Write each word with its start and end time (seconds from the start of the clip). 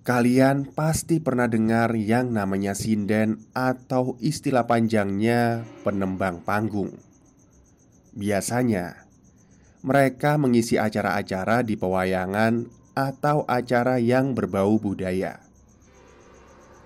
Kalian 0.00 0.64
pasti 0.72 1.20
pernah 1.20 1.44
dengar 1.44 1.92
yang 1.92 2.32
namanya 2.32 2.72
sinden 2.72 3.44
atau 3.52 4.16
istilah 4.16 4.64
panjangnya 4.64 5.60
penembang 5.84 6.40
panggung. 6.40 6.96
Biasanya, 8.16 9.04
mereka 9.84 10.40
mengisi 10.40 10.80
acara-acara 10.80 11.60
di 11.60 11.76
pewayangan 11.76 12.64
atau 12.96 13.44
acara 13.44 14.00
yang 14.00 14.32
berbau 14.32 14.80
budaya. 14.80 15.36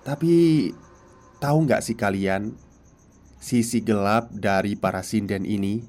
Tapi, 0.03 0.69
tahu 1.39 1.57
nggak 1.71 1.87
sih 1.87 1.95
kalian 1.95 2.51
sisi 3.39 3.79
gelap 3.79 4.27
dari 4.35 4.75
para 4.75 4.99
sinden 5.07 5.47
ini? 5.47 5.87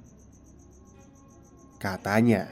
Katanya, 1.83 2.47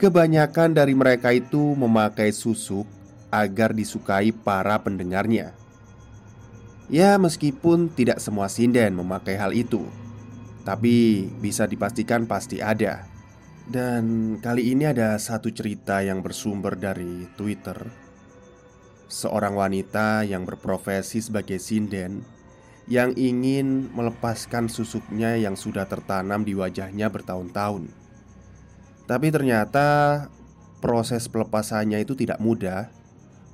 kebanyakan 0.00 0.72
dari 0.72 0.96
mereka 0.96 1.28
itu 1.36 1.76
memakai 1.76 2.32
susuk 2.32 2.99
agar 3.30 3.72
disukai 3.72 4.34
para 4.34 4.82
pendengarnya. 4.82 5.54
Ya, 6.90 7.14
meskipun 7.22 7.94
tidak 7.94 8.18
semua 8.18 8.50
sinden 8.50 8.98
memakai 8.98 9.38
hal 9.38 9.54
itu, 9.54 9.86
tapi 10.66 11.26
bisa 11.38 11.70
dipastikan 11.70 12.26
pasti 12.26 12.58
ada. 12.58 13.06
Dan 13.70 14.34
kali 14.42 14.74
ini 14.74 14.90
ada 14.90 15.14
satu 15.14 15.54
cerita 15.54 16.02
yang 16.02 16.26
bersumber 16.26 16.74
dari 16.74 17.30
Twitter. 17.38 17.78
Seorang 19.06 19.54
wanita 19.54 20.26
yang 20.26 20.42
berprofesi 20.42 21.22
sebagai 21.22 21.62
sinden 21.62 22.26
yang 22.90 23.14
ingin 23.14 23.86
melepaskan 23.94 24.66
susuknya 24.66 25.38
yang 25.38 25.54
sudah 25.54 25.86
tertanam 25.86 26.42
di 26.42 26.58
wajahnya 26.58 27.06
bertahun-tahun. 27.06 27.86
Tapi 29.06 29.26
ternyata 29.30 30.26
proses 30.82 31.30
pelepasannya 31.30 32.02
itu 32.02 32.18
tidak 32.18 32.42
mudah 32.42 32.90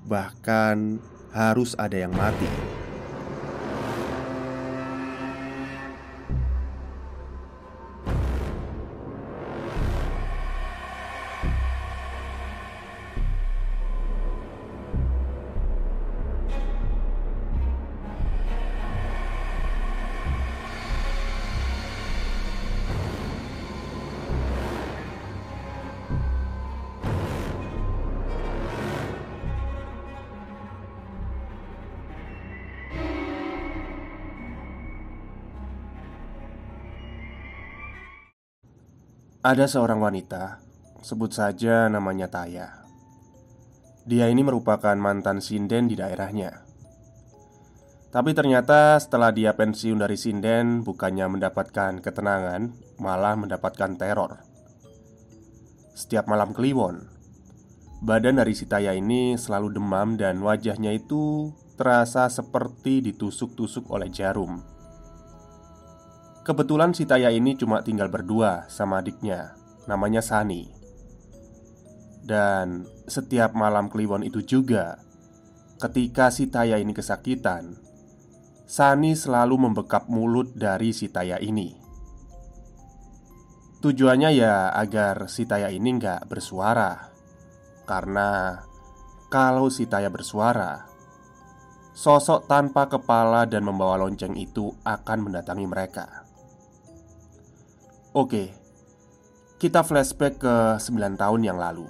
bahkan 0.07 1.03
harus 1.35 1.75
ada 1.77 1.99
yang 1.99 2.15
mati. 2.15 2.76
Ada 39.47 39.71
seorang 39.71 40.03
wanita, 40.03 40.59
sebut 41.07 41.31
saja 41.31 41.87
namanya 41.87 42.27
Taya. 42.27 42.83
Dia 44.03 44.27
ini 44.27 44.43
merupakan 44.43 44.99
mantan 44.99 45.39
sinden 45.39 45.87
di 45.87 45.95
daerahnya. 45.95 46.67
Tapi 48.11 48.35
ternyata 48.35 48.99
setelah 48.99 49.31
dia 49.31 49.55
pensiun 49.55 50.03
dari 50.03 50.19
sinden, 50.19 50.83
bukannya 50.83 51.39
mendapatkan 51.39 52.03
ketenangan, 52.03 52.75
malah 52.99 53.39
mendapatkan 53.39 53.95
teror. 53.95 54.43
Setiap 55.95 56.27
malam 56.27 56.51
kliwon, 56.51 57.07
badan 58.03 58.43
dari 58.43 58.51
si 58.51 58.67
Taya 58.67 58.99
ini 58.99 59.39
selalu 59.39 59.79
demam 59.79 60.19
dan 60.19 60.43
wajahnya 60.43 60.91
itu 60.91 61.55
terasa 61.79 62.27
seperti 62.27 62.99
ditusuk-tusuk 62.99 63.95
oleh 63.95 64.11
jarum. 64.11 64.59
Kebetulan 66.47 66.95
si 66.95 67.11
Taya 67.11 67.35
ini 67.35 67.59
cuma 67.59 67.83
tinggal 67.83 68.07
berdua 68.07 68.71
sama 68.71 69.03
adiknya 69.03 69.59
Namanya 69.91 70.23
Sani. 70.23 70.71
Dan 72.23 72.87
setiap 73.11 73.51
malam 73.51 73.91
kliwon 73.91 74.23
itu 74.23 74.47
juga 74.47 75.03
Ketika 75.83 76.31
si 76.31 76.47
Taya 76.47 76.79
ini 76.79 76.95
kesakitan 76.95 77.75
Sani 78.63 79.19
selalu 79.19 79.59
membekap 79.59 80.07
mulut 80.07 80.55
dari 80.55 80.95
si 80.95 81.11
Taya 81.11 81.43
ini. 81.43 81.75
Tujuannya 83.83 84.31
ya 84.31 84.71
agar 84.71 85.27
si 85.27 85.51
Taya 85.51 85.75
ini 85.75 85.99
nggak 85.99 86.31
bersuara 86.31 87.11
Karena 87.91 88.63
kalau 89.27 89.67
si 89.67 89.91
Taya 89.91 90.15
bersuara 90.15 90.87
Sosok 91.91 92.47
tanpa 92.47 92.87
kepala 92.87 93.51
dan 93.51 93.67
membawa 93.67 93.99
lonceng 93.99 94.39
itu 94.39 94.71
akan 94.87 95.27
mendatangi 95.27 95.67
mereka 95.67 96.26
Oke, 98.17 98.49
kita 99.61 99.85
flashback 99.85 100.41
ke 100.41 100.81
9 100.81 101.21
tahun 101.21 101.53
yang 101.53 101.61
lalu. 101.61 101.85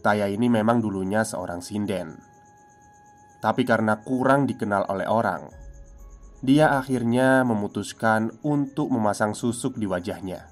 Taya 0.00 0.24
ini 0.32 0.48
memang 0.48 0.80
dulunya 0.80 1.20
seorang 1.20 1.60
sinden, 1.60 2.16
tapi 3.44 3.68
karena 3.68 4.00
kurang 4.00 4.48
dikenal 4.48 4.88
oleh 4.88 5.04
orang, 5.04 5.52
dia 6.40 6.80
akhirnya 6.80 7.44
memutuskan 7.44 8.32
untuk 8.40 8.88
memasang 8.88 9.36
susuk 9.36 9.76
di 9.76 9.84
wajahnya. 9.84 10.48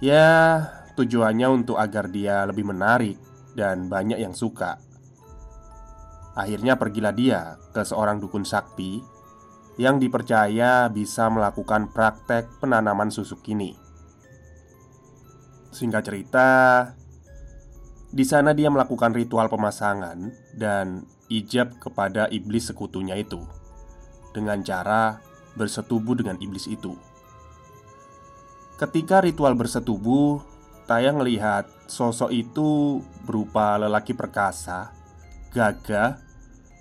Ya, 0.00 0.64
tujuannya 0.96 1.52
untuk 1.52 1.76
agar 1.76 2.08
dia 2.08 2.48
lebih 2.48 2.72
menarik 2.72 3.20
dan 3.52 3.92
banyak 3.92 4.16
yang 4.16 4.32
suka. 4.32 4.80
Akhirnya 6.32 6.80
pergilah 6.80 7.12
dia 7.12 7.60
ke 7.76 7.84
seorang 7.84 8.16
dukun 8.16 8.48
sakti 8.48 9.15
yang 9.76 10.00
dipercaya 10.00 10.88
bisa 10.88 11.28
melakukan 11.28 11.92
praktek 11.92 12.48
penanaman 12.60 13.12
susuk 13.12 13.44
ini. 13.52 13.76
Singkat 15.72 16.02
cerita, 16.08 16.48
di 18.08 18.24
sana 18.24 18.56
dia 18.56 18.72
melakukan 18.72 19.12
ritual 19.12 19.52
pemasangan 19.52 20.32
dan 20.56 21.04
ijab 21.28 21.76
kepada 21.76 22.32
iblis 22.32 22.72
sekutunya 22.72 23.20
itu 23.20 23.44
dengan 24.32 24.64
cara 24.64 25.20
bersetubuh 25.60 26.16
dengan 26.16 26.40
iblis 26.40 26.64
itu. 26.64 26.96
Ketika 28.80 29.24
ritual 29.24 29.56
bersetubuh, 29.56 30.40
Taya 30.86 31.10
melihat 31.10 31.66
sosok 31.90 32.30
itu 32.30 33.02
berupa 33.26 33.74
lelaki 33.74 34.14
perkasa, 34.14 34.94
gagah, 35.50 36.22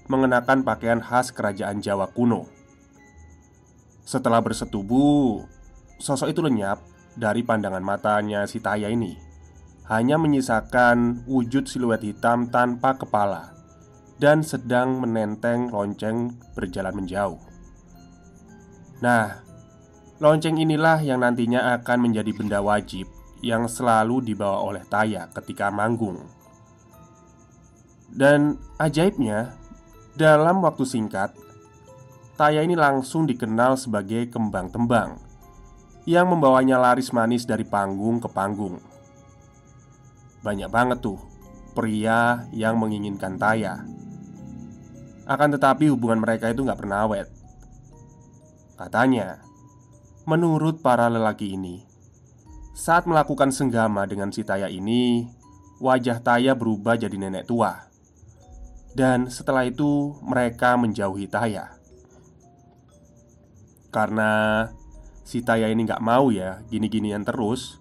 mengenakan 0.06 0.62
pakaian 0.62 1.02
khas 1.02 1.34
kerajaan 1.34 1.82
Jawa 1.82 2.14
kuno 2.14 2.55
setelah 4.06 4.38
bersetubuh, 4.38 5.42
sosok 5.98 6.30
itu 6.30 6.46
lenyap 6.46 6.78
dari 7.18 7.42
pandangan 7.42 7.82
matanya 7.82 8.46
si 8.46 8.62
Taya 8.62 8.94
ini. 8.94 9.18
Hanya 9.90 10.22
menyisakan 10.22 11.26
wujud 11.30 11.70
siluet 11.70 12.02
hitam 12.02 12.50
tanpa 12.50 12.98
kepala 12.98 13.54
Dan 14.18 14.42
sedang 14.42 14.98
menenteng 14.98 15.70
lonceng 15.70 16.42
berjalan 16.58 17.06
menjauh. 17.06 17.38
Nah, 19.06 19.46
lonceng 20.18 20.58
inilah 20.58 21.06
yang 21.06 21.22
nantinya 21.22 21.78
akan 21.78 22.10
menjadi 22.10 22.32
benda 22.34 22.66
wajib 22.66 23.06
Yang 23.46 23.78
selalu 23.78 24.26
dibawa 24.26 24.66
oleh 24.66 24.82
Taya 24.90 25.30
ketika 25.38 25.70
manggung. 25.70 26.26
Dan 28.10 28.58
ajaibnya, 28.80 29.54
dalam 30.16 30.64
waktu 30.64 30.88
singkat 30.88 31.36
Taya 32.36 32.68
ini 32.68 32.76
langsung 32.76 33.24
dikenal 33.24 33.80
sebagai 33.80 34.28
kembang 34.28 34.68
tembang 34.68 35.16
yang 36.04 36.28
membawanya 36.28 36.76
laris 36.76 37.16
manis 37.16 37.48
dari 37.48 37.64
panggung 37.64 38.20
ke 38.20 38.28
panggung. 38.28 38.76
Banyak 40.44 40.68
banget 40.68 41.00
tuh 41.00 41.16
pria 41.72 42.44
yang 42.52 42.76
menginginkan 42.76 43.40
Taya. 43.40 43.88
Akan 45.24 45.48
tetapi 45.56 45.88
hubungan 45.88 46.20
mereka 46.20 46.52
itu 46.52 46.60
nggak 46.60 46.76
pernah 46.76 47.08
awet. 47.08 47.32
Katanya, 48.76 49.40
menurut 50.28 50.84
para 50.84 51.08
lelaki 51.08 51.56
ini, 51.56 51.88
saat 52.76 53.08
melakukan 53.08 53.56
senggama 53.56 54.04
dengan 54.12 54.36
si 54.36 54.44
Taya 54.44 54.68
ini, 54.68 55.32
wajah 55.80 56.20
Taya 56.20 56.52
berubah 56.52 57.00
jadi 57.00 57.16
nenek 57.16 57.48
tua. 57.48 57.88
Dan 58.92 59.32
setelah 59.32 59.64
itu 59.64 60.20
mereka 60.20 60.76
menjauhi 60.76 61.32
Taya 61.32 61.75
Karena 63.96 64.68
si 65.24 65.40
Taya 65.40 65.72
ini 65.72 65.88
nggak 65.88 66.04
mau 66.04 66.28
ya 66.28 66.60
gini-ginian 66.68 67.24
terus 67.24 67.80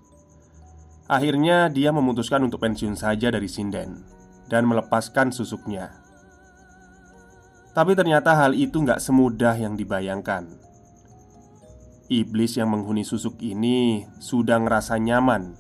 Akhirnya 1.10 1.66
dia 1.66 1.90
memutuskan 1.90 2.46
untuk 2.46 2.62
pensiun 2.62 2.94
saja 2.94 3.34
dari 3.34 3.50
sinden 3.50 4.06
Dan 4.46 4.70
melepaskan 4.70 5.34
susuknya. 5.34 5.90
Tapi 7.74 7.98
ternyata 7.98 8.38
hal 8.38 8.54
itu 8.54 8.78
nggak 8.78 9.02
semudah 9.02 9.58
yang 9.58 9.74
dibayangkan. 9.74 10.46
Iblis 12.06 12.62
yang 12.62 12.70
menghuni 12.70 13.02
susuk 13.02 13.34
ini 13.42 14.06
sudah 14.22 14.62
ngerasa 14.62 15.02
nyaman 15.02 15.58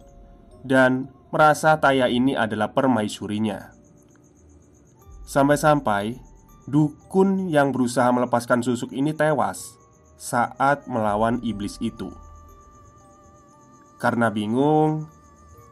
Dan 0.62 1.10
merasa 1.34 1.82
Taya 1.82 2.06
ini 2.06 2.38
adalah 2.38 2.70
permaisurinya. 2.70 3.74
Sampai-sampai 5.26 6.14
dukun 6.70 7.50
yang 7.50 7.74
berusaha 7.74 8.06
melepaskan 8.14 8.62
susuk 8.62 8.94
ini 8.94 9.10
tewas 9.10 9.83
saat 10.24 10.88
melawan 10.88 11.36
iblis 11.44 11.76
itu. 11.84 12.08
Karena 14.00 14.32
bingung, 14.32 15.04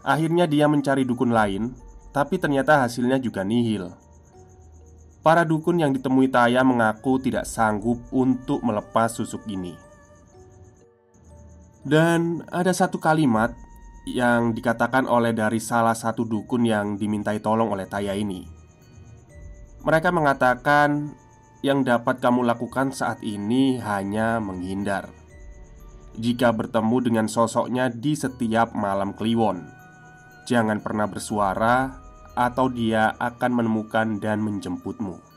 akhirnya 0.05 0.45
dia 0.45 0.69
mencari 0.69 1.09
dukun 1.09 1.33
lain, 1.33 1.73
tapi 2.13 2.37
ternyata 2.37 2.85
hasilnya 2.85 3.17
juga 3.17 3.41
nihil. 3.41 3.89
Para 5.25 5.49
dukun 5.49 5.81
yang 5.81 5.97
ditemui 5.97 6.29
Taya 6.29 6.61
mengaku 6.61 7.17
tidak 7.17 7.49
sanggup 7.49 7.97
untuk 8.13 8.61
melepas 8.61 9.17
susuk 9.17 9.41
ini. 9.49 9.73
Dan 11.83 12.45
ada 12.53 12.71
satu 12.77 13.01
kalimat 13.01 13.57
yang 14.05 14.51
dikatakan 14.51 15.07
oleh 15.07 15.31
dari 15.31 15.63
salah 15.63 15.95
satu 15.95 16.27
dukun 16.27 16.67
yang 16.67 16.99
dimintai 16.99 17.39
tolong 17.39 17.71
oleh 17.71 17.87
Taya 17.87 18.13
ini. 18.19 18.45
Mereka 19.83 20.11
mengatakan 20.15 21.15
yang 21.63 21.87
dapat 21.87 22.19
kamu 22.19 22.43
lakukan 22.43 22.91
saat 22.91 23.23
ini 23.23 23.79
hanya 23.79 24.43
menghindar. 24.43 25.09
Jika 26.19 26.53
bertemu 26.53 26.97
dengan 27.01 27.27
sosoknya 27.31 27.89
di 27.89 28.13
setiap 28.13 28.77
malam 28.77 29.17
kliwon, 29.17 29.65
jangan 30.45 30.83
pernah 30.85 31.09
bersuara, 31.09 32.03
atau 32.37 32.69
dia 32.69 33.17
akan 33.17 33.65
menemukan 33.65 34.21
dan 34.21 34.45
menjemputmu. 34.45 35.32